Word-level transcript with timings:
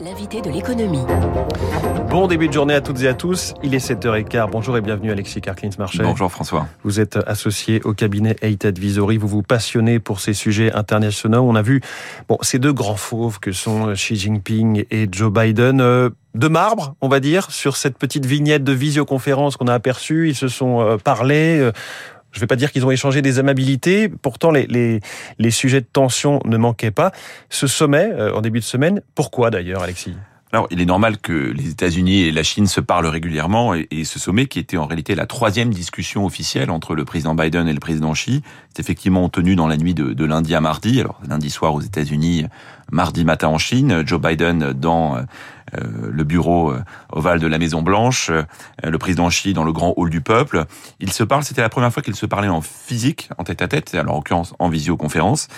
l'invité 0.00 0.40
de 0.40 0.50
l'économie. 0.50 1.04
Bon 2.10 2.26
début 2.26 2.48
de 2.48 2.52
journée 2.52 2.74
à 2.74 2.80
toutes 2.80 3.02
et 3.02 3.08
à 3.08 3.14
tous. 3.14 3.54
Il 3.62 3.74
est 3.74 3.84
7h15. 3.84 4.50
Bonjour 4.50 4.76
et 4.76 4.80
bienvenue 4.80 5.10
Alexis 5.10 5.40
Karklins-Marchais. 5.40 6.02
Bonjour 6.02 6.30
François. 6.30 6.66
Vous 6.84 7.00
êtes 7.00 7.18
associé 7.26 7.80
au 7.84 7.94
cabinet 7.94 8.36
Eight 8.42 8.64
Advisory. 8.64 9.16
Vous 9.16 9.28
vous 9.28 9.42
passionnez 9.42 9.98
pour 9.98 10.20
ces 10.20 10.34
sujets 10.34 10.72
internationaux. 10.72 11.44
On 11.48 11.54
a 11.54 11.62
vu 11.62 11.80
bon, 12.28 12.38
ces 12.42 12.58
deux 12.58 12.72
grands 12.72 12.96
fauves 12.96 13.40
que 13.40 13.52
sont 13.52 13.92
Xi 13.92 14.16
Jinping 14.16 14.84
et 14.90 15.08
Joe 15.10 15.32
Biden. 15.32 15.80
Euh, 15.80 16.10
de 16.34 16.46
marbre, 16.46 16.94
on 17.00 17.08
va 17.08 17.18
dire, 17.18 17.50
sur 17.50 17.76
cette 17.76 17.98
petite 17.98 18.24
vignette 18.24 18.62
de 18.62 18.72
visioconférence 18.72 19.56
qu'on 19.56 19.66
a 19.66 19.74
aperçue. 19.74 20.28
Ils 20.28 20.36
se 20.36 20.46
sont 20.46 20.80
euh, 20.80 20.96
parlé. 20.96 21.70
Euh, 22.28 22.32
je 22.32 22.38
ne 22.38 22.40
vais 22.40 22.46
pas 22.46 22.56
dire 22.56 22.72
qu'ils 22.72 22.84
ont 22.84 22.90
échangé 22.90 23.22
des 23.22 23.38
amabilités, 23.38 24.08
pourtant 24.08 24.50
les, 24.50 24.66
les, 24.66 25.00
les, 25.38 25.50
sujets 25.50 25.80
de 25.80 25.86
tension 25.90 26.40
ne 26.44 26.56
manquaient 26.56 26.90
pas. 26.90 27.12
Ce 27.50 27.66
sommet, 27.66 28.12
en 28.34 28.40
début 28.40 28.60
de 28.60 28.64
semaine, 28.64 29.00
pourquoi 29.14 29.50
d'ailleurs, 29.50 29.82
Alexis? 29.82 30.14
Alors, 30.50 30.66
il 30.70 30.80
est 30.80 30.86
normal 30.86 31.18
que 31.18 31.32
les 31.32 31.68
États-Unis 31.68 32.22
et 32.22 32.32
la 32.32 32.42
Chine 32.42 32.66
se 32.66 32.80
parlent 32.80 33.06
régulièrement, 33.06 33.74
et, 33.74 34.04
ce 34.04 34.18
sommet, 34.18 34.46
qui 34.46 34.58
était 34.58 34.78
en 34.78 34.86
réalité 34.86 35.14
la 35.14 35.26
troisième 35.26 35.72
discussion 35.74 36.24
officielle 36.24 36.70
entre 36.70 36.94
le 36.94 37.04
président 37.04 37.34
Biden 37.34 37.68
et 37.68 37.74
le 37.74 37.80
président 37.80 38.12
Xi, 38.12 38.42
c'est 38.72 38.80
effectivement 38.80 39.28
tenu 39.28 39.56
dans 39.56 39.66
la 39.66 39.76
nuit 39.76 39.92
de, 39.92 40.14
de, 40.14 40.24
lundi 40.24 40.54
à 40.54 40.62
mardi. 40.62 41.00
Alors, 41.00 41.20
lundi 41.28 41.50
soir 41.50 41.74
aux 41.74 41.82
États-Unis, 41.82 42.46
mardi 42.90 43.24
matin 43.24 43.48
en 43.48 43.58
Chine. 43.58 44.02
Joe 44.06 44.20
Biden 44.20 44.72
dans 44.72 45.18
euh, 45.74 45.80
le 46.10 46.24
bureau 46.24 46.70
euh, 46.70 46.80
ovale 47.12 47.40
de 47.40 47.46
la 47.46 47.58
Maison 47.58 47.82
Blanche, 47.82 48.30
euh, 48.30 48.42
le 48.82 48.96
président 48.98 49.28
Xi 49.28 49.52
dans 49.52 49.64
le 49.64 49.72
grand 49.72 49.92
hall 49.96 50.08
du 50.08 50.20
peuple. 50.20 50.64
Ils 51.00 51.12
se 51.12 51.22
parlent. 51.24 51.44
C'était 51.44 51.60
la 51.60 51.68
première 51.68 51.92
fois 51.92 52.02
qu'ils 52.02 52.14
se 52.14 52.26
parlaient 52.26 52.48
en 52.48 52.60
physique, 52.60 53.28
en 53.38 53.44
tête 53.44 53.60
à 53.60 53.68
tête, 53.68 53.94
alors 53.94 54.14
en 54.14 54.18
l'occurrence 54.18 54.54
en 54.58 54.68
visioconférence. 54.68 55.48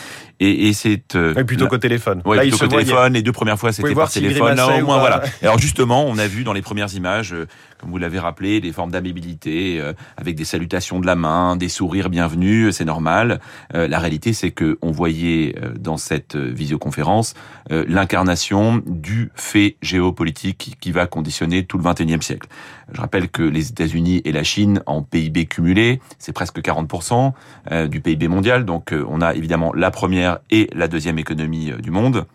Et, 0.40 0.68
et 0.68 0.72
c'est 0.72 1.02
plutôt 1.46 1.68
qu'au 1.68 1.78
téléphone. 1.78 2.22
Oui, 2.24 2.38
plutôt 2.38 2.58
qu'au 2.58 2.66
téléphone. 2.66 3.12
Les 3.12 3.22
deux 3.22 3.32
premières 3.32 3.58
fois, 3.58 3.72
c'était 3.72 3.94
par 3.94 4.10
téléphone. 4.10 4.56
Là, 4.56 4.78
au 4.78 4.84
moins, 4.84 4.98
voilà. 4.98 5.22
Alors 5.42 5.58
justement, 5.58 6.04
on 6.06 6.18
a 6.18 6.26
vu 6.26 6.44
dans 6.44 6.52
les 6.52 6.62
premières 6.62 6.92
images, 6.94 7.34
comme 7.80 7.90
vous 7.90 7.98
l'avez 7.98 8.18
rappelé, 8.18 8.60
des 8.60 8.72
formes 8.72 8.90
d'amabilité, 8.90 9.80
avec 10.16 10.34
des 10.36 10.44
salutations 10.44 11.00
de 11.00 11.06
la 11.06 11.16
main, 11.16 11.56
des 11.56 11.68
sourires 11.68 12.10
bienvenus. 12.10 12.74
C'est 12.76 12.84
normal. 12.84 13.40
la 13.72 13.98
réalité, 13.98 14.32
c'est 14.32 14.50
que 14.50 14.78
on 14.82 14.90
voyait 14.90 15.54
dans 15.78 15.96
cette 15.96 16.36
visioconférence 16.36 17.34
l'incarnation 17.70 18.82
du 18.86 19.30
fait 19.34 19.76
géopolitique 19.82 20.76
qui 20.80 20.92
va 20.92 21.06
conditionner 21.06 21.64
tout 21.64 21.78
le 21.78 21.84
XXIe 21.84 22.22
siècle. 22.22 22.48
Je 22.92 23.00
rappelle 23.00 23.28
que 23.28 23.42
les 23.42 23.70
États-Unis 23.70 24.20
et 24.24 24.32
la 24.32 24.42
Chine, 24.42 24.82
en 24.86 25.02
PIB 25.02 25.46
cumulé, 25.46 26.00
c'est 26.18 26.32
presque 26.32 26.60
40% 26.60 27.32
euh, 27.70 27.88
du 27.88 28.00
PIB 28.00 28.28
mondial. 28.28 28.64
Donc 28.64 28.92
euh, 28.92 29.04
on 29.08 29.20
a 29.20 29.34
évidemment 29.34 29.72
la 29.74 29.90
première 29.90 30.38
et 30.50 30.68
la 30.74 30.88
deuxième 30.88 31.18
économie 31.18 31.70
euh, 31.70 31.76
du 31.76 31.90
monde. 31.90 32.26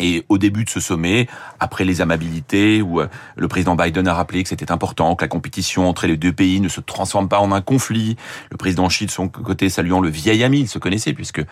Et 0.00 0.24
au 0.28 0.38
début 0.38 0.64
de 0.64 0.70
ce 0.70 0.80
sommet, 0.80 1.28
après 1.60 1.84
les 1.84 2.00
amabilités, 2.00 2.82
où 2.82 3.00
euh, 3.00 3.08
le 3.36 3.48
président 3.48 3.74
Biden 3.74 4.06
a 4.08 4.14
rappelé 4.14 4.42
que 4.42 4.48
c'était 4.48 4.70
important 4.70 5.14
que 5.16 5.24
la 5.24 5.28
compétition 5.28 5.88
entre 5.88 6.06
les 6.06 6.16
deux 6.16 6.32
pays 6.32 6.60
ne 6.60 6.68
se 6.68 6.80
transforme 6.80 7.28
pas 7.28 7.40
en 7.40 7.52
un 7.52 7.60
conflit, 7.60 8.16
le 8.50 8.56
président 8.56 8.88
Xi 8.88 9.06
de 9.06 9.10
son 9.10 9.28
côté 9.28 9.68
saluant 9.68 10.00
le 10.00 10.08
vieil 10.08 10.44
ami, 10.44 10.60
il 10.60 10.68
se 10.68 10.78
connaissait 10.78 11.12
puisque 11.12 11.40
euh, 11.40 11.44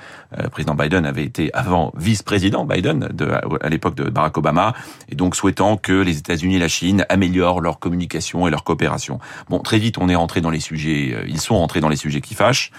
le 0.44 0.48
président 0.48 0.74
Biden 0.74 1.06
avait 1.06 1.24
été 1.24 1.52
avant 1.54 1.92
vice-président 1.96 2.64
Biden 2.64 3.08
de, 3.12 3.30
à 3.60 3.68
l'époque 3.68 3.94
de 3.94 4.04
Barack 4.04 4.38
Obama, 4.38 4.74
et 5.08 5.14
donc 5.14 5.36
souhaitant 5.36 5.76
que 5.76 5.92
les 5.92 6.18
États-Unis 6.18 6.56
et 6.56 6.60
la 6.60 6.68
Chine 6.68 7.04
améliorent 7.08 7.60
leur 7.60 7.78
communication 7.78 8.46
et 8.46 8.50
leur 8.50 8.64
coopération. 8.64 9.18
Bon, 9.48 9.58
très 9.58 9.78
vite, 9.78 9.98
on 9.98 10.08
est 10.08 10.14
rentré 10.14 10.40
dans 10.40 10.50
les 10.50 10.60
sujets, 10.60 11.14
euh, 11.14 11.24
ils 11.26 11.40
sont 11.40 11.56
rentrés 11.56 11.80
dans 11.80 11.88
les 11.88 11.96
sujets 11.96 12.20
qui 12.20 12.34
fâchent, 12.34 12.70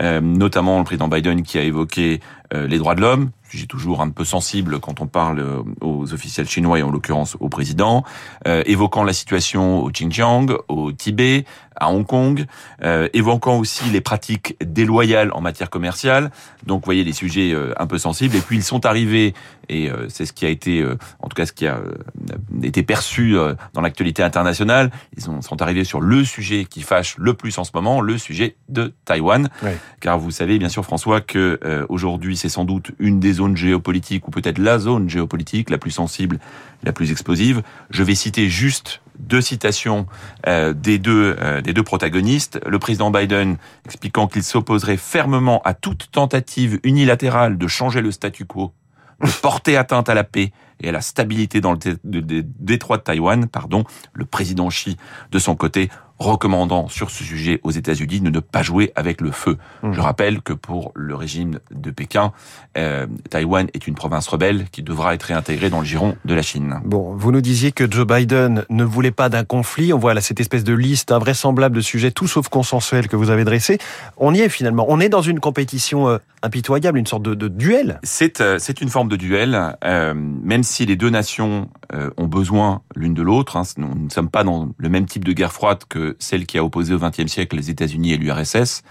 notamment 0.00 0.78
le 0.78 0.84
président 0.84 1.08
Biden 1.08 1.42
qui 1.42 1.58
a 1.58 1.62
évoqué 1.62 2.20
les 2.52 2.78
droits 2.78 2.94
de 2.94 3.00
l'homme, 3.00 3.30
sujet 3.50 3.66
toujours 3.66 4.00
un 4.00 4.10
peu 4.10 4.24
sensible 4.24 4.80
quand 4.80 5.00
on 5.00 5.06
parle 5.06 5.40
euh, 5.40 5.62
aux 5.80 6.12
officiels 6.12 6.48
chinois 6.48 6.78
et 6.78 6.82
en 6.82 6.90
l'occurrence 6.90 7.36
au 7.40 7.48
président, 7.48 8.04
euh, 8.46 8.62
évoquant 8.66 9.04
la 9.04 9.12
situation 9.12 9.78
au 9.78 9.90
Xinjiang, 9.90 10.58
au 10.68 10.92
Tibet, 10.92 11.44
à 11.76 11.90
Hong 11.90 12.06
Kong, 12.06 12.46
euh, 12.82 13.08
évoquant 13.12 13.58
aussi 13.58 13.84
les 13.90 14.00
pratiques 14.00 14.56
déloyales 14.64 15.30
en 15.32 15.40
matière 15.40 15.70
commerciale. 15.70 16.30
Donc, 16.66 16.80
vous 16.80 16.86
voyez, 16.86 17.04
des 17.04 17.12
sujets 17.12 17.52
euh, 17.52 17.72
un 17.78 17.86
peu 17.86 17.98
sensibles. 17.98 18.36
Et 18.36 18.40
puis, 18.40 18.56
ils 18.56 18.62
sont 18.62 18.86
arrivés, 18.86 19.34
et 19.68 19.90
euh, 19.90 20.08
c'est 20.08 20.26
ce 20.26 20.32
qui 20.32 20.46
a 20.46 20.48
été, 20.48 20.84
en 21.20 21.28
tout 21.28 21.34
cas, 21.34 21.46
ce 21.46 21.52
qui 21.52 21.66
a 21.66 21.80
été 22.62 22.82
perçu 22.82 23.36
dans 23.74 23.80
l'actualité 23.80 24.22
internationale. 24.22 24.90
Ils 25.16 25.22
sont, 25.22 25.42
sont, 25.42 25.62
arrivés 25.62 25.84
sur 25.84 26.00
le 26.00 26.24
sujet 26.24 26.64
qui 26.64 26.82
fâche 26.82 27.16
le 27.18 27.34
plus 27.34 27.58
en 27.58 27.64
ce 27.64 27.70
moment, 27.74 28.00
le 28.00 28.18
sujet 28.18 28.56
de 28.68 28.94
Taïwan. 29.04 29.48
Car 30.00 30.18
vous 30.18 30.30
savez, 30.30 30.58
bien 30.58 30.68
sûr, 30.68 30.84
François, 30.84 31.20
que 31.20 31.86
aujourd'hui, 31.88 32.36
c'est 32.36 32.48
sans 32.48 32.64
doute 32.64 32.92
une 32.98 33.20
des 33.20 33.34
zones 33.34 33.56
géopolitiques, 33.56 34.28
ou 34.28 34.30
peut-être 34.30 34.58
la 34.58 34.78
zone 34.78 35.08
géopolitique 35.08 35.70
la 35.70 35.78
plus 35.78 35.90
sensible, 35.90 36.38
la 36.84 36.92
plus 36.92 37.10
explosive. 37.10 37.62
Je 37.90 38.02
vais 38.02 38.14
citer 38.14 38.48
juste 38.48 39.00
deux 39.18 39.40
citations 39.40 40.06
euh, 40.46 40.72
des 40.72 40.98
deux 40.98 41.36
euh, 41.40 41.60
des 41.60 41.72
deux 41.72 41.82
protagonistes. 41.82 42.60
Le 42.66 42.78
président 42.78 43.10
Biden 43.10 43.56
expliquant 43.84 44.26
qu'il 44.26 44.42
s'opposerait 44.42 44.96
fermement 44.96 45.62
à 45.64 45.74
toute 45.74 46.10
tentative 46.10 46.80
unilatérale 46.82 47.58
de 47.58 47.66
changer 47.66 48.00
le 48.00 48.10
statu 48.10 48.44
quo, 48.44 48.72
de 49.22 49.30
porter 49.42 49.76
atteinte 49.76 50.08
à 50.08 50.14
la 50.14 50.24
paix 50.24 50.52
et 50.80 50.90
à 50.90 50.92
la 50.92 51.00
stabilité 51.00 51.60
dans 51.60 51.72
le 51.72 51.78
détroit 52.04 52.98
de 52.98 53.02
Taïwan. 53.02 53.46
Pardon. 53.48 53.84
Le 54.12 54.24
président 54.24 54.68
Xi, 54.68 54.96
de 55.30 55.38
son 55.38 55.56
côté, 55.56 55.90
recommandant 56.18 56.88
sur 56.88 57.10
ce 57.10 57.22
sujet 57.22 57.60
aux 57.62 57.70
États-Unis 57.70 58.20
de 58.20 58.30
ne 58.30 58.40
pas 58.40 58.62
jouer 58.62 58.92
avec 58.96 59.20
le 59.20 59.30
feu. 59.30 59.58
Mmh. 59.82 59.92
Je 59.92 60.00
rappelle 60.00 60.40
que 60.40 60.52
pour 60.52 60.92
le 60.94 61.14
régime 61.14 61.58
de 61.70 61.90
Pékin, 61.90 62.32
euh, 62.78 63.06
Taïwan 63.30 63.68
est 63.74 63.86
une 63.86 63.94
province 63.94 64.26
rebelle 64.28 64.66
qui 64.70 64.82
devra 64.82 65.14
être 65.14 65.24
réintégrée 65.24 65.70
dans 65.70 65.80
le 65.80 65.84
giron 65.84 66.16
de 66.24 66.34
la 66.34 66.42
Chine. 66.42 66.80
Bon, 66.84 67.14
vous 67.14 67.32
nous 67.32 67.40
disiez 67.40 67.72
que 67.72 67.90
Joe 67.90 68.06
Biden 68.06 68.64
ne 68.70 68.84
voulait 68.84 69.10
pas 69.10 69.28
d'un 69.28 69.44
conflit. 69.44 69.92
On 69.92 69.98
voit 69.98 70.14
là 70.14 70.20
cette 70.20 70.40
espèce 70.40 70.64
de 70.64 70.74
liste 70.74 71.12
invraisemblable 71.12 71.76
de 71.76 71.80
sujets 71.80 72.10
tout 72.10 72.26
sauf 72.26 72.48
consensuels 72.48 73.08
que 73.08 73.16
vous 73.16 73.30
avez 73.30 73.44
dressés. 73.44 73.78
On 74.16 74.34
y 74.34 74.40
est 74.40 74.48
finalement. 74.48 74.86
On 74.88 75.00
est 75.00 75.08
dans 75.08 75.22
une 75.22 75.40
compétition 75.40 76.08
euh, 76.08 76.18
impitoyable, 76.42 76.98
une 76.98 77.06
sorte 77.06 77.22
de, 77.22 77.34
de 77.34 77.48
duel. 77.48 78.00
C'est 78.02 78.40
euh, 78.40 78.58
c'est 78.58 78.80
une 78.80 78.88
forme 78.88 79.08
de 79.08 79.16
duel, 79.16 79.76
même 79.84 80.62
si 80.62 80.86
les 80.86 80.96
deux 80.96 81.10
nations 81.10 81.68
ont 82.16 82.26
besoin 82.26 82.82
l'une 82.94 83.14
de 83.14 83.22
l'autre. 83.22 83.56
Hein. 83.56 83.62
Nous 83.76 84.04
ne 84.04 84.10
sommes 84.10 84.28
pas 84.28 84.44
dans 84.44 84.68
le 84.76 84.88
même 84.88 85.06
type 85.06 85.24
de 85.24 85.32
guerre 85.32 85.52
froide 85.52 85.78
que 85.88 86.05
celle 86.18 86.46
qui 86.46 86.58
a 86.58 86.64
opposé 86.64 86.94
au 86.94 86.98
XXe 86.98 87.26
siècle 87.26 87.56
les 87.56 87.70
États-Unis 87.70 88.12
et 88.12 88.16
l'URSS. 88.16 88.82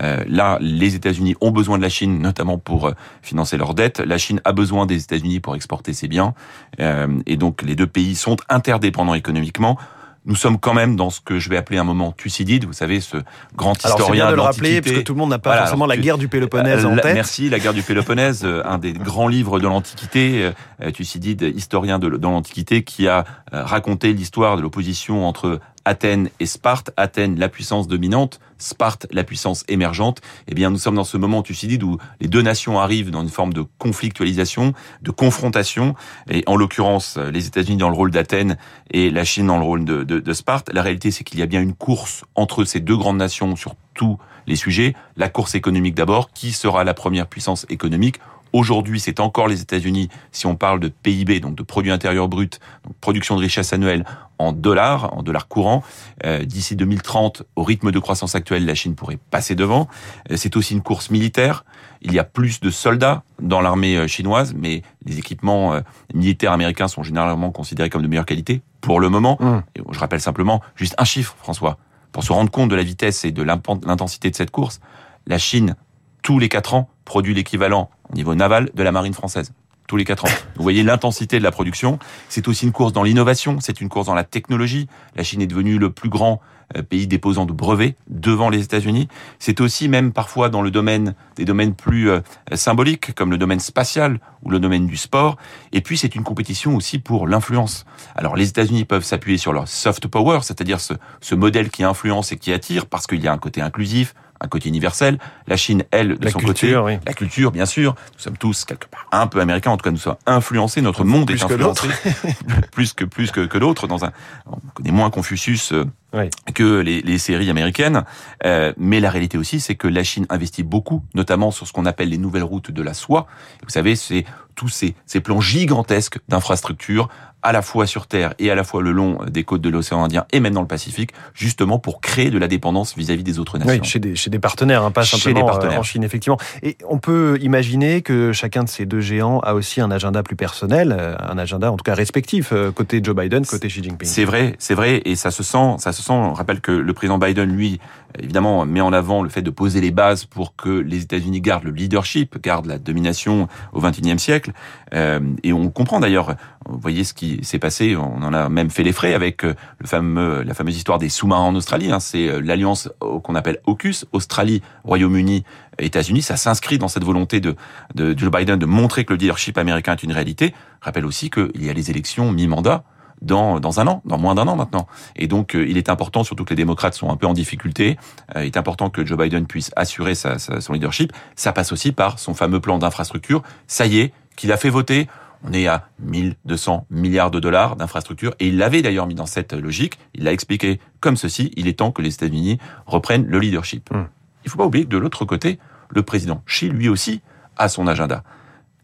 Euh, 0.00 0.24
là, 0.26 0.58
les 0.60 0.94
États-Unis 0.94 1.34
ont 1.40 1.50
besoin 1.50 1.76
de 1.76 1.82
la 1.82 1.88
Chine, 1.88 2.18
notamment 2.20 2.58
pour 2.58 2.88
euh, 2.88 2.92
financer 3.22 3.56
leurs 3.56 3.74
dettes. 3.74 4.00
La 4.00 4.18
Chine 4.18 4.40
a 4.44 4.52
besoin 4.52 4.86
des 4.86 5.02
États-Unis 5.02 5.40
pour 5.40 5.54
exporter 5.54 5.92
ses 5.92 6.08
biens. 6.08 6.34
Euh, 6.80 7.20
et 7.26 7.36
donc, 7.36 7.62
les 7.62 7.74
deux 7.74 7.86
pays 7.86 8.14
sont 8.14 8.36
interdépendants 8.48 9.14
économiquement 9.14 9.78
nous 10.24 10.36
sommes 10.36 10.60
quand 10.60 10.72
même 10.72 10.94
dans 10.94 11.10
ce 11.10 11.20
que 11.20 11.40
je 11.40 11.50
vais 11.50 11.56
appeler 11.56 11.78
un 11.78 11.84
moment 11.84 12.12
Thucydide, 12.12 12.64
vous 12.64 12.72
savez, 12.72 13.00
ce 13.00 13.16
grand 13.56 13.84
Alors 13.84 13.98
historien 13.98 14.26
bien 14.26 14.30
de 14.30 14.36
le 14.36 14.42
rappeler, 14.42 14.80
parce 14.80 14.94
que 14.94 15.00
tout 15.00 15.14
le 15.14 15.18
monde 15.18 15.30
n'a 15.30 15.40
pas 15.40 15.58
forcément 15.58 15.84
la 15.84 15.96
guerre 15.96 16.16
du 16.16 16.28
Péloponnèse 16.28 16.86
en 16.86 16.94
tête. 16.94 17.14
Merci, 17.14 17.50
la 17.50 17.58
guerre 17.58 17.74
du 17.74 17.82
Péloponnèse, 17.82 18.44
un 18.44 18.78
des 18.78 18.92
grands 18.92 19.26
livres 19.26 19.58
de 19.58 19.66
l'Antiquité, 19.66 20.52
Thucydide, 20.94 21.42
historien 21.42 21.98
de, 21.98 22.08
de 22.08 22.22
l'Antiquité, 22.22 22.84
qui 22.84 23.08
a 23.08 23.24
raconté 23.50 24.12
l'histoire 24.12 24.56
de 24.56 24.62
l'opposition 24.62 25.26
entre 25.26 25.58
Athènes 25.84 26.30
et 26.40 26.46
Sparte, 26.46 26.90
Athènes 26.96 27.38
la 27.38 27.48
puissance 27.48 27.88
dominante, 27.88 28.40
Sparte 28.58 29.06
la 29.10 29.24
puissance 29.24 29.64
émergente, 29.68 30.20
eh 30.46 30.54
bien 30.54 30.70
nous 30.70 30.78
sommes 30.78 30.94
dans 30.94 31.04
ce 31.04 31.16
moment 31.16 31.42
Thucydide 31.42 31.82
où 31.82 31.98
les 32.20 32.28
deux 32.28 32.42
nations 32.42 32.78
arrivent 32.78 33.10
dans 33.10 33.22
une 33.22 33.28
forme 33.28 33.52
de 33.52 33.64
conflictualisation, 33.78 34.72
de 35.02 35.10
confrontation, 35.10 35.94
et 36.30 36.44
en 36.46 36.56
l'occurrence 36.56 37.16
les 37.16 37.46
États-Unis 37.46 37.78
dans 37.78 37.88
le 37.88 37.96
rôle 37.96 38.10
d'Athènes 38.10 38.56
et 38.90 39.10
la 39.10 39.24
Chine 39.24 39.48
dans 39.48 39.58
le 39.58 39.64
rôle 39.64 39.84
de, 39.84 40.04
de, 40.04 40.20
de 40.20 40.32
Sparte. 40.32 40.72
La 40.72 40.82
réalité 40.82 41.10
c'est 41.10 41.24
qu'il 41.24 41.40
y 41.40 41.42
a 41.42 41.46
bien 41.46 41.60
une 41.60 41.74
course 41.74 42.24
entre 42.34 42.64
ces 42.64 42.80
deux 42.80 42.96
grandes 42.96 43.18
nations 43.18 43.56
sur 43.56 43.74
tous 43.94 44.18
les 44.46 44.56
sujets. 44.56 44.94
La 45.16 45.28
course 45.28 45.54
économique 45.54 45.94
d'abord, 45.94 46.30
qui 46.32 46.52
sera 46.52 46.84
la 46.84 46.94
première 46.94 47.26
puissance 47.26 47.66
économique? 47.68 48.18
Aujourd'hui, 48.52 49.00
c'est 49.00 49.20
encore 49.20 49.48
les 49.48 49.62
États-Unis 49.62 50.08
si 50.30 50.46
on 50.46 50.56
parle 50.56 50.80
de 50.80 50.88
PIB, 50.88 51.40
donc 51.40 51.54
de 51.54 51.62
produit 51.62 51.90
intérieur 51.90 52.28
brut, 52.28 52.60
donc 52.84 52.94
production 53.00 53.36
de 53.36 53.40
richesse 53.40 53.72
annuelle 53.72 54.04
en 54.38 54.52
dollars, 54.52 55.16
en 55.16 55.22
dollars 55.22 55.48
courants. 55.48 55.82
Euh, 56.24 56.44
d'ici 56.44 56.76
2030, 56.76 57.44
au 57.56 57.62
rythme 57.62 57.90
de 57.90 57.98
croissance 57.98 58.34
actuel, 58.34 58.66
la 58.66 58.74
Chine 58.74 58.94
pourrait 58.94 59.18
passer 59.30 59.54
devant. 59.54 59.88
Euh, 60.30 60.36
c'est 60.36 60.56
aussi 60.56 60.74
une 60.74 60.82
course 60.82 61.10
militaire. 61.10 61.64
Il 62.02 62.12
y 62.12 62.18
a 62.18 62.24
plus 62.24 62.60
de 62.60 62.70
soldats 62.70 63.22
dans 63.40 63.60
l'armée 63.60 63.96
euh, 63.96 64.06
chinoise, 64.06 64.54
mais 64.54 64.82
les 65.06 65.18
équipements 65.18 65.80
militaires 66.14 66.52
américains 66.52 66.88
sont 66.88 67.02
généralement 67.02 67.50
considérés 67.50 67.90
comme 67.90 68.02
de 68.02 68.08
meilleure 68.08 68.26
qualité 68.26 68.62
pour 68.80 69.00
le 69.00 69.08
moment. 69.08 69.38
Mmh. 69.40 69.62
je 69.90 69.98
rappelle 69.98 70.20
simplement 70.20 70.60
juste 70.76 70.94
un 70.98 71.04
chiffre, 71.04 71.34
François, 71.38 71.78
pour 72.12 72.24
se 72.24 72.32
rendre 72.32 72.50
compte 72.50 72.68
de 72.68 72.76
la 72.76 72.82
vitesse 72.82 73.24
et 73.24 73.32
de 73.32 73.42
l'intensité 73.42 74.30
de 74.30 74.36
cette 74.36 74.50
course. 74.50 74.80
La 75.26 75.38
Chine, 75.38 75.76
tous 76.22 76.38
les 76.38 76.48
quatre 76.48 76.74
ans, 76.74 76.88
produit 77.04 77.34
l'équivalent 77.34 77.90
au 78.10 78.14
niveau 78.14 78.34
naval 78.34 78.70
de 78.74 78.82
la 78.82 78.92
marine 78.92 79.14
française. 79.14 79.52
tous 79.88 79.96
les 79.96 80.04
quatre 80.04 80.24
ans. 80.24 80.30
Vous 80.56 80.62
voyez 80.62 80.82
l'intensité 80.82 81.38
de 81.38 81.44
la 81.44 81.50
production. 81.50 81.98
C'est 82.30 82.48
aussi 82.48 82.64
une 82.64 82.72
course 82.72 82.94
dans 82.94 83.02
l'innovation, 83.02 83.58
c'est 83.60 83.80
une 83.80 83.90
course 83.90 84.06
dans 84.06 84.14
la 84.14 84.24
technologie. 84.24 84.86
La 85.16 85.22
Chine 85.22 85.42
est 85.42 85.46
devenue 85.46 85.76
le 85.76 85.90
plus 85.90 86.08
grand 86.08 86.40
euh, 86.76 86.82
pays 86.82 87.06
déposant 87.06 87.44
de 87.44 87.52
brevets 87.52 87.96
devant 88.08 88.48
les 88.48 88.62
États-Unis. 88.62 89.08
C'est 89.38 89.60
aussi 89.60 89.88
même 89.88 90.12
parfois 90.12 90.48
dans 90.48 90.62
le 90.62 90.70
domaine 90.70 91.14
des 91.36 91.44
domaines 91.44 91.74
plus 91.74 92.08
euh, 92.08 92.20
symboliques 92.54 93.14
comme 93.14 93.30
le 93.30 93.36
domaine 93.36 93.60
spatial 93.60 94.18
ou 94.42 94.50
le 94.50 94.60
domaine 94.60 94.86
du 94.86 94.96
sport. 94.96 95.36
Et 95.72 95.82
puis 95.82 95.98
c'est 95.98 96.14
une 96.14 96.24
compétition 96.24 96.74
aussi 96.74 96.98
pour 96.98 97.28
l'influence. 97.28 97.84
Alors 98.14 98.34
les 98.36 98.48
États-Unis 98.48 98.86
peuvent 98.86 99.04
s'appuyer 99.04 99.36
sur 99.36 99.52
leur 99.52 99.68
soft 99.68 100.06
power, 100.06 100.38
c'est-à-dire 100.42 100.80
ce, 100.80 100.94
ce 101.20 101.34
modèle 101.34 101.68
qui 101.68 101.84
influence 101.84 102.32
et 102.32 102.38
qui 102.38 102.52
attire 102.54 102.86
parce 102.86 103.06
qu'il 103.06 103.20
y 103.20 103.28
a 103.28 103.32
un 103.32 103.38
côté 103.38 103.60
inclusif, 103.60 104.14
un 104.42 104.48
côté 104.48 104.68
universel. 104.68 105.18
La 105.46 105.56
Chine, 105.56 105.84
elle, 105.90 106.18
de 106.18 106.24
la 106.24 106.30
son 106.30 106.38
culture, 106.38 106.82
côté, 106.82 106.98
la 107.06 107.12
culture, 107.14 107.52
bien 107.52 107.66
sûr. 107.66 107.94
Nous 108.14 108.20
sommes 108.20 108.36
tous 108.36 108.64
quelque 108.64 108.86
part 108.86 109.06
un 109.12 109.26
peu 109.26 109.40
américains, 109.40 109.70
en 109.70 109.76
tout 109.76 109.84
cas 109.84 109.90
nous 109.90 109.96
sommes 109.96 110.16
influencés. 110.26 110.82
Notre 110.82 111.04
monde 111.04 111.26
plus 111.26 111.40
est 111.40 111.44
influencé 111.44 111.88
plus 112.72 112.92
que 112.92 113.04
plus 113.04 113.30
que, 113.30 113.40
que 113.40 113.58
l'autre. 113.58 113.86
Dans 113.86 114.04
un, 114.04 114.12
on 114.46 114.58
connaît 114.74 114.90
moins 114.90 115.10
Confucius. 115.10 115.72
Euh, 115.72 115.86
oui. 116.12 116.30
que 116.54 116.80
les, 116.80 117.02
les, 117.02 117.18
séries 117.18 117.50
américaines. 117.50 118.04
Euh, 118.44 118.72
mais 118.76 119.00
la 119.00 119.10
réalité 119.10 119.38
aussi, 119.38 119.60
c'est 119.60 119.74
que 119.74 119.88
la 119.88 120.04
Chine 120.04 120.26
investit 120.28 120.62
beaucoup, 120.62 121.02
notamment 121.14 121.50
sur 121.50 121.66
ce 121.66 121.72
qu'on 121.72 121.86
appelle 121.86 122.08
les 122.08 122.18
nouvelles 122.18 122.42
routes 122.42 122.70
de 122.70 122.82
la 122.82 122.94
soie. 122.94 123.26
Vous 123.62 123.70
savez, 123.70 123.96
c'est 123.96 124.24
tous 124.54 124.68
ces, 124.68 124.94
ces 125.06 125.20
plans 125.20 125.40
gigantesques 125.40 126.18
d'infrastructures 126.28 127.08
à 127.42 127.52
la 127.52 127.62
fois 127.62 127.86
sur 127.86 128.06
Terre 128.06 128.34
et 128.38 128.50
à 128.50 128.54
la 128.54 128.64
fois 128.64 128.82
le 128.82 128.92
long 128.92 129.18
des 129.28 129.42
côtes 129.44 129.60
de 129.60 129.68
l'océan 129.68 130.04
Indien 130.04 130.24
et 130.32 130.40
même 130.40 130.54
dans 130.54 130.60
le 130.60 130.66
Pacifique, 130.66 131.10
justement 131.34 131.78
pour 131.78 132.00
créer 132.00 132.30
de 132.30 132.38
la 132.38 132.46
dépendance 132.46 132.96
vis-à-vis 132.96 133.24
des 133.24 133.38
autres 133.38 133.58
nations. 133.58 133.82
Oui, 133.82 133.88
chez 133.88 133.98
des, 133.98 134.14
chez 134.14 134.30
des 134.30 134.38
partenaires, 134.38 134.84
hein, 134.84 134.90
pas 134.90 135.04
simplement 135.04 135.40
des 135.40 135.46
partenaires. 135.46 135.80
en 135.80 135.82
Chine, 135.82 136.04
effectivement. 136.04 136.38
Et 136.62 136.78
on 136.88 136.98
peut 136.98 137.38
imaginer 137.42 138.02
que 138.02 138.32
chacun 138.32 138.62
de 138.62 138.68
ces 138.68 138.86
deux 138.86 139.00
géants 139.00 139.40
a 139.40 139.54
aussi 139.54 139.80
un 139.80 139.90
agenda 139.90 140.22
plus 140.22 140.36
personnel, 140.36 140.96
euh, 140.96 141.16
un 141.18 141.36
agenda 141.36 141.70
en 141.72 141.76
tout 141.76 141.82
cas 141.82 141.94
respectif, 141.94 142.50
euh, 142.52 142.70
côté 142.70 143.00
Joe 143.02 143.16
Biden, 143.16 143.44
côté 143.44 143.68
Xi 143.68 143.82
Jinping. 143.82 144.08
C'est 144.08 144.24
vrai, 144.24 144.54
c'est 144.58 144.74
vrai, 144.74 145.02
et 145.04 145.16
ça 145.16 145.30
se 145.30 145.42
sent, 145.42 145.76
ça 145.78 145.92
se 145.92 146.01
On 146.10 146.32
rappelle 146.32 146.60
que 146.60 146.72
le 146.72 146.92
président 146.92 147.18
Biden, 147.18 147.50
lui, 147.50 147.80
évidemment, 148.18 148.64
met 148.66 148.80
en 148.80 148.92
avant 148.92 149.22
le 149.22 149.28
fait 149.28 149.42
de 149.42 149.50
poser 149.50 149.80
les 149.80 149.90
bases 149.90 150.24
pour 150.24 150.56
que 150.56 150.68
les 150.68 151.02
États-Unis 151.02 151.40
gardent 151.40 151.64
le 151.64 151.70
leadership, 151.70 152.40
gardent 152.42 152.66
la 152.66 152.78
domination 152.78 153.48
au 153.72 153.80
XXIe 153.80 154.18
siècle. 154.18 154.52
Euh, 154.94 155.20
et 155.42 155.52
on 155.52 155.70
comprend 155.70 156.00
d'ailleurs, 156.00 156.34
vous 156.68 156.78
voyez 156.78 157.04
ce 157.04 157.14
qui 157.14 157.40
s'est 157.42 157.58
passé, 157.58 157.96
on 157.96 158.22
en 158.22 158.32
a 158.32 158.48
même 158.48 158.70
fait 158.70 158.82
les 158.82 158.92
frais 158.92 159.14
avec 159.14 159.44
euh, 159.44 159.54
le 159.78 159.86
fameux, 159.86 160.42
la 160.42 160.54
fameuse 160.54 160.76
histoire 160.76 160.98
des 160.98 161.08
sous-marins 161.08 161.42
en 161.42 161.54
Australie. 161.54 161.90
Hein. 161.90 162.00
C'est 162.00 162.28
euh, 162.28 162.40
l'alliance 162.40 162.90
qu'on 163.00 163.34
appelle 163.34 163.58
AUKUS, 163.66 164.06
Australie, 164.12 164.62
Royaume-Uni, 164.84 165.44
États-Unis. 165.78 166.22
Ça 166.22 166.36
s'inscrit 166.36 166.78
dans 166.78 166.88
cette 166.88 167.04
volonté 167.04 167.40
de, 167.40 167.56
de 167.94 168.16
Joe 168.16 168.30
Biden 168.30 168.58
de 168.58 168.66
montrer 168.66 169.04
que 169.04 169.12
le 169.12 169.18
leadership 169.18 169.58
américain 169.58 169.92
est 169.92 170.02
une 170.02 170.12
réalité. 170.12 170.54
rappelle 170.80 171.06
aussi 171.06 171.30
qu'il 171.30 171.64
y 171.64 171.70
a 171.70 171.72
les 171.72 171.90
élections 171.90 172.30
mi-mandat 172.30 172.84
dans, 173.22 173.60
dans 173.60 173.80
un 173.80 173.86
an, 173.86 174.02
dans 174.04 174.18
moins 174.18 174.34
d'un 174.34 174.46
an 174.48 174.56
maintenant. 174.56 174.86
Et 175.16 175.28
donc, 175.28 175.54
euh, 175.54 175.66
il 175.66 175.78
est 175.78 175.88
important, 175.88 176.24
surtout 176.24 176.44
que 176.44 176.50
les 176.50 176.56
démocrates 176.56 176.94
sont 176.94 177.10
un 177.10 177.16
peu 177.16 177.26
en 177.26 177.32
difficulté, 177.32 177.96
euh, 178.36 178.44
il 178.44 178.46
est 178.46 178.56
important 178.56 178.90
que 178.90 179.06
Joe 179.06 179.18
Biden 179.18 179.46
puisse 179.46 179.70
assurer 179.76 180.14
sa, 180.14 180.38
sa, 180.38 180.60
son 180.60 180.72
leadership. 180.72 181.12
Ça 181.36 181.52
passe 181.52 181.72
aussi 181.72 181.92
par 181.92 182.18
son 182.18 182.34
fameux 182.34 182.60
plan 182.60 182.78
d'infrastructure. 182.78 183.42
Ça 183.66 183.86
y 183.86 184.00
est, 184.00 184.12
qu'il 184.36 184.52
a 184.52 184.56
fait 184.56 184.70
voter. 184.70 185.08
On 185.44 185.52
est 185.52 185.66
à 185.66 185.88
1200 186.00 186.86
milliards 186.90 187.30
de 187.30 187.40
dollars 187.40 187.76
d'infrastructure 187.76 188.34
et 188.38 188.48
il 188.48 188.58
l'avait 188.58 188.82
d'ailleurs 188.82 189.06
mis 189.06 189.14
dans 189.14 189.26
cette 189.26 189.52
logique. 189.52 189.98
Il 190.14 190.24
l'a 190.24 190.32
expliqué 190.32 190.78
comme 191.00 191.16
ceci. 191.16 191.50
Il 191.56 191.66
est 191.66 191.78
temps 191.78 191.90
que 191.90 192.02
les 192.02 192.14
États-Unis 192.14 192.58
reprennent 192.86 193.26
le 193.26 193.38
leadership. 193.38 193.88
Il 193.90 193.96
hmm. 193.96 194.08
Il 194.44 194.50
faut 194.50 194.58
pas 194.58 194.66
oublier 194.66 194.84
que 194.84 194.90
de 194.90 194.98
l'autre 194.98 195.24
côté, 195.24 195.58
le 195.88 196.02
président 196.02 196.42
Xi, 196.46 196.68
lui 196.68 196.88
aussi, 196.88 197.22
a 197.56 197.68
son 197.68 197.86
agenda. 197.86 198.24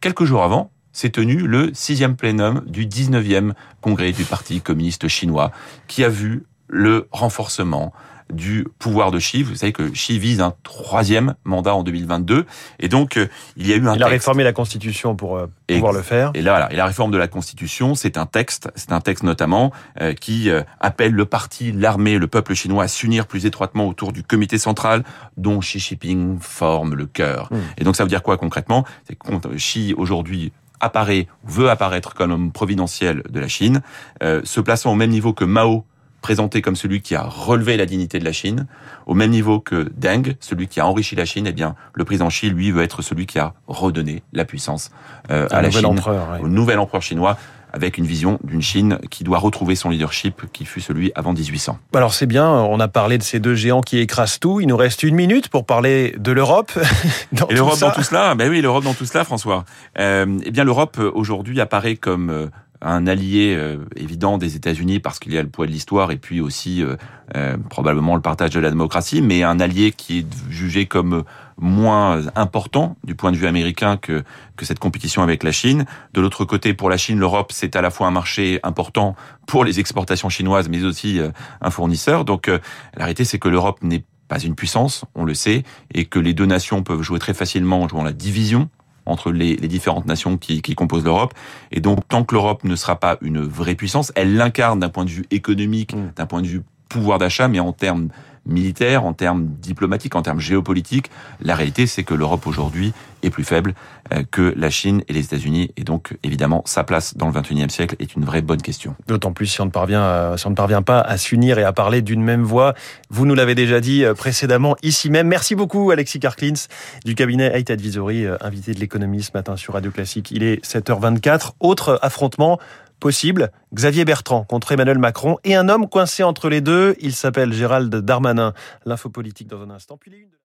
Quelques 0.01 0.25
jours 0.25 0.45
avant, 0.45 0.71
s'est 0.93 1.11
tenu 1.11 1.47
le 1.47 1.71
sixième 1.75 2.17
plénum 2.17 2.63
du 2.67 2.87
19e 2.87 3.53
congrès 3.81 4.13
du 4.13 4.25
Parti 4.25 4.61
communiste 4.61 5.09
chinois, 5.09 5.53
qui 5.87 6.05
a 6.05 6.09
vu 6.09 6.45
le 6.69 7.09
renforcement 7.11 7.93
du 8.33 8.67
pouvoir 8.79 9.11
de 9.11 9.19
Xi. 9.19 9.43
Vous 9.43 9.55
savez 9.57 9.73
que 9.73 9.83
Xi 9.83 10.19
vise 10.19 10.41
un 10.41 10.55
troisième 10.63 11.35
mandat 11.45 11.75
en 11.75 11.83
2022. 11.83 12.47
Et 12.79 12.89
donc, 12.89 13.17
euh, 13.17 13.27
il 13.57 13.67
y 13.67 13.73
a 13.73 13.77
eu 13.77 13.87
un 13.87 13.95
Il 13.95 14.03
a 14.03 14.07
réformé 14.07 14.45
la 14.45 14.53
Constitution 14.53 15.17
pour 15.17 15.37
euh, 15.37 15.47
pouvoir 15.67 15.93
le 15.93 16.03
faire. 16.03 16.31
Et 16.35 16.43
là, 16.43 16.53
voilà. 16.53 16.73
Et 16.73 16.77
la 16.77 16.87
réforme 16.87 17.11
de 17.11 17.19
la 17.19 17.29
Constitution, 17.29 17.95
c'est 17.95 18.19
un 18.19 18.27
texte, 18.27 18.71
c'est 18.75 18.93
un 18.93 19.01
texte 19.01 19.25
notamment 19.25 19.73
euh, 20.01 20.13
qui 20.13 20.51
appelle 20.81 21.13
le 21.13 21.25
parti, 21.25 21.73
l'armée, 21.73 22.19
le 22.19 22.27
peuple 22.27 22.55
chinois 22.55 22.85
à 22.85 22.89
s'unir 22.89 23.27
plus 23.27 23.47
étroitement 23.47 23.87
autour 23.87 24.13
du 24.13 24.23
comité 24.23 24.59
central 24.59 25.05
dont 25.37 25.61
Xi 25.61 25.79
Jinping 25.79 26.39
forme 26.41 26.95
le 26.95 27.07
cœur. 27.07 27.49
Hmm. 27.51 27.59
Et 27.79 27.85
donc, 27.85 27.97
ça 27.97 28.05
veut 28.05 28.11
dire 28.11 28.23
quoi 28.23 28.37
concrètement? 28.37 28.85
C'est 29.07 29.17
que 29.17 29.57
Xi, 29.57 29.95
aujourd'hui, 29.97 30.53
apparaît, 30.81 31.27
veut 31.45 31.71
apparaître 31.71 32.15
comme 32.15 32.33
homme 32.33 32.53
providentiel 32.53 33.23
de 33.29 33.41
la 33.41 33.49
Chine, 33.49 33.83
euh, 34.23 34.41
se 34.45 34.61
plaçant 34.61 34.93
au 34.93 34.95
même 34.95 35.11
niveau 35.11 35.33
que 35.33 35.45
Mao, 35.45 35.85
présenté 36.21 36.63
comme 36.63 36.77
celui 36.77 37.01
qui 37.01 37.15
a 37.15 37.23
relevé 37.23 37.77
la 37.77 37.87
dignité 37.87 38.19
de 38.19 38.25
la 38.25 38.33
Chine, 38.33 38.67
au 39.07 39.15
même 39.15 39.31
niveau 39.31 39.61
que 39.61 39.89
Deng, 39.97 40.35
celui 40.41 40.67
qui 40.67 40.81
a 40.81 40.87
enrichi 40.87 41.15
la 41.15 41.25
Chine, 41.25 41.47
eh 41.47 41.53
bien, 41.53 41.77
le 41.95 42.05
président 42.05 42.29
Xi, 42.29 42.51
lui, 42.51 42.71
veut 42.71 42.83
être 42.83 43.03
celui 43.03 43.27
qui 43.27 43.39
a 43.39 43.55
redonné 43.67 44.23
la 44.33 44.45
puissance 44.45 44.91
euh, 45.31 45.47
à 45.51 45.63
la 45.63 45.71
Chine, 45.71 45.87
empereur, 45.87 46.41
au 46.43 46.49
nouvel 46.49 46.79
empereur 46.79 47.03
chinois 47.03 47.39
avec 47.73 47.99
une 47.99 48.07
vision 48.07 48.39
d'une 48.45 48.63
Chine 48.63 48.99
qui 49.11 49.25
doit 49.25 49.39
retrouver 49.39 49.75
son 49.75 49.91
leadership 49.91 50.43
qui 50.53 50.65
fut 50.65 50.81
celui 50.81 51.13
avant 51.15 51.33
1800. 51.33 51.79
Alors 51.95 52.15
c'est 52.15 52.27
bien, 52.27 52.49
on 52.51 52.81
a 52.81 52.89
parlé 52.89 53.19
de 53.19 53.23
ces 53.23 53.41
deux 53.41 53.55
géants 53.55 53.81
qui 53.81 53.99
écrasent 53.99 54.39
tout. 54.39 54.61
Il 54.61 54.67
nous 54.67 54.77
reste 54.77 55.03
une 55.03 55.15
minute 55.15 55.49
pour 55.49 55.67
parler 55.67 56.15
de 56.19 56.33
l'Europe. 56.33 56.73
Et 57.51 57.55
l'Europe 57.55 57.79
dans 57.81 57.91
tout 57.91 58.03
cela? 58.03 58.35
Ben 58.35 58.51
oui, 58.51 58.61
l'Europe 58.61 58.85
dans 58.85 58.95
tout 58.95 59.07
cela, 59.07 59.25
François. 59.25 59.65
Euh, 59.99 60.39
eh 60.45 60.51
bien, 60.51 60.65
l'Europe 60.65 60.99
aujourd'hui 61.15 61.61
apparaît 61.61 61.97
comme 61.97 62.31
euh, 62.31 62.47
un 62.81 63.07
allié 63.07 63.55
euh, 63.57 63.79
évident 63.97 64.39
des 64.39 64.57
États-Unis 64.57 65.01
parce 65.01 65.19
qu'il 65.19 65.33
y 65.33 65.39
a 65.39 65.43
le 65.43 65.49
poids 65.49 65.67
de 65.67 65.73
l'histoire 65.73 66.11
et 66.11 66.17
puis 66.17 66.41
aussi 66.41 66.83
euh, 66.83 66.97
euh, 67.37 67.57
probablement 67.57 68.15
le 68.15 68.23
partage 68.23 68.51
de 68.51 68.61
la 68.61 68.71
démocratie, 68.71 69.21
mais 69.21 69.43
un 69.43 69.61
allié 69.61 69.93
qui 69.93 70.21
est 70.21 70.27
jugé 70.51 70.87
comme 70.87 71.25
moins 71.57 72.23
important 72.37 72.97
du 73.03 73.17
point 73.17 73.33
de 73.33 73.37
vue 73.37 73.47
américain 73.47 73.97
que, 73.97 74.23
que 74.57 74.65
cette 74.65 74.79
compétition 74.79 75.23
avec 75.23 75.43
la 75.43 75.51
Chine. 75.51 75.87
De 76.15 76.21
l'autre 76.21 76.45
côté, 76.45 76.73
pour 76.73 76.89
la 76.89 76.97
Chine, 76.97 77.19
l'Europe, 77.19 77.51
c'est 77.53 77.75
à 77.75 77.83
la 77.83 77.91
fois 77.91 78.07
un 78.07 78.13
marché 78.13 78.61
important 78.63 79.17
pour 79.47 79.65
les 79.65 79.81
exportations 79.81 80.29
chinoises, 80.29 80.69
mais 80.69 80.85
aussi 80.85 81.21
un 81.61 81.71
fournisseur. 81.71 82.25
Donc 82.25 82.47
la 82.47 82.61
réalité, 82.97 83.25
c'est 83.25 83.41
que 83.41 83.49
l'Europe 83.49 83.83
n'est 83.83 84.05
pas 84.29 84.39
une 84.39 84.55
puissance, 84.55 85.05
on 85.17 85.25
le 85.25 85.35
sait, 85.35 85.65
et 85.93 86.05
que 86.05 86.21
les 86.21 86.35
deux 86.35 86.47
nations 86.47 86.85
peuvent 86.85 87.03
jouer 87.03 87.19
très 87.19 87.35
facilement 87.35 87.83
en 87.83 87.89
jouant 87.89 88.05
la 88.05 88.13
division 88.13 88.69
entre 89.09 89.33
les, 89.33 89.57
les 89.57 89.69
différentes 89.69 90.07
nations 90.07 90.37
qui, 90.37 90.63
qui 90.63 90.75
composent 90.75 91.05
l'Europe. 91.05 91.35
Et 91.73 91.81
donc, 91.81 92.07
tant 92.09 92.25
que 92.25 92.35
l'Europe 92.35 92.65
ne 92.65 92.77
sera 92.77 92.97
pas 92.97 93.19
une 93.21 93.41
vraie 93.41 93.75
puissance, 93.75 94.13
elle 94.15 94.37
l'incarne 94.37 94.81
d'un 94.81 94.89
point 94.89 95.05
de 95.05 95.11
vue 95.11 95.27
économique, 95.31 95.95
mm. 95.95 96.13
d'un 96.17 96.27
point 96.27 96.43
de 96.43 96.47
vue 96.47 96.63
pouvoir 96.89 97.19
d'achat, 97.19 97.49
mais 97.49 97.61
en 97.61 97.73
termes 97.73 98.09
militaire, 98.49 99.05
en 99.05 99.13
termes 99.13 99.47
diplomatiques, 99.61 100.15
en 100.17 100.23
termes 100.23 100.41
géopolitiques. 100.41 101.11
La 101.41 101.55
réalité, 101.55 101.87
c'est 101.87 102.05
que 102.05 102.15
l'Europe 102.15 102.47
aujourd'hui 102.47 102.93
est 103.23 103.31
plus 103.31 103.45
faible 103.45 103.75
euh, 104.13 104.23
que 104.31 104.55
la 104.57 104.71
Chine 104.71 105.03
et 105.09 105.13
les 105.13 105.25
États-Unis. 105.25 105.71
Et 105.77 105.85
donc, 105.85 106.17
évidemment, 106.23 106.63
sa 106.67 106.85
place 106.85 107.17
dans 107.17 107.29
le 107.29 107.33
21e 107.33 107.69
siècle 107.69 107.97
est 107.99 108.15
une 108.15 108.25
vraie 108.25 108.43
bonne 108.43 108.63
question. 108.63 108.95
D'autant 109.07 109.33
plus 109.33 109.47
si 109.47 109.61
on 109.61 109.67
ne 109.67 109.71
parvient, 109.71 110.37
si 110.37 110.47
on 110.47 110.51
ne 110.51 110.55
parvient 110.55 110.83
pas 110.83 111.01
à 111.01 111.19
s'unir 111.19 111.59
et 111.59 111.65
à 111.65 111.73
parler 111.73 112.03
d'une 112.03 112.23
même 112.23 112.43
voix. 112.43 112.75
Vous 113.11 113.27
nous 113.27 113.35
l'avez 113.35 113.55
déjà 113.55 113.81
dit 113.81 114.05
euh, 114.05 114.15
précédemment 114.15 114.77
ici 114.83 115.11
même. 115.11 115.29
Merci 115.29 115.55
beaucoup, 115.55 115.91
Alexis 115.91 116.21
Karklins, 116.21 116.67
du 117.05 117.15
cabinet 117.15 117.53
Haight 117.53 117.71
Advisory, 117.71 118.27
euh, 118.27 118.37
invité 118.41 118.73
de 118.73 118.81
l'économie 118.81 119.23
ce 119.23 119.31
matin 119.35 119.57
sur 119.57 119.75
Radio 119.75 119.91
Classique. 119.91 120.31
Il 120.31 120.43
est 120.43 120.65
7h24. 120.65 121.53
Autre 121.61 121.99
affrontement 122.03 122.59
possible. 122.99 123.51
Xavier 123.75 124.05
Bertrand 124.05 124.45
contre 124.45 124.73
Emmanuel 124.73 124.99
Macron 124.99 125.39
et 125.45 125.55
un 125.55 125.69
homme 125.69 125.89
coincé 125.89 126.23
entre 126.23 126.49
les 126.49 126.61
deux. 126.61 126.95
Il 127.01 127.15
s'appelle 127.15 127.53
Gérald 127.53 127.95
Darmanin. 127.95 128.55
L'info 128.85 129.11
politique 129.11 129.49
dans 129.49 129.63
un 129.63 129.71
instant. 129.71 129.99